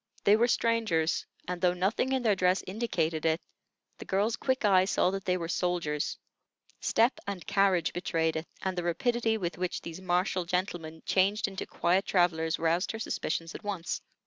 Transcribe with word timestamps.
They 0.23 0.35
were 0.35 0.47
strangers; 0.47 1.27
and 1.47 1.61
though 1.61 1.75
nothing 1.75 2.11
in 2.11 2.23
their 2.23 2.35
dress 2.35 2.63
indicated 2.65 3.23
it, 3.23 3.39
the 3.99 4.05
girl's 4.05 4.35
quick 4.35 4.65
eye 4.65 4.85
saw 4.85 5.11
that 5.11 5.25
they 5.25 5.37
were 5.37 5.47
soldiers; 5.47 6.17
step 6.79 7.19
and 7.27 7.45
carriage 7.45 7.93
betrayed 7.93 8.35
it, 8.35 8.47
and 8.63 8.75
the 8.75 8.81
rapidity 8.81 9.37
with 9.37 9.59
which 9.59 9.79
these 9.81 10.01
martial 10.01 10.43
gentlemen 10.45 11.03
changed 11.05 11.47
into 11.47 11.67
quiet 11.67 12.07
travellers 12.07 12.57
roused 12.57 12.93
her 12.93 12.99
suspicions 12.99 13.53
at 13.53 13.63
once. 13.63 14.01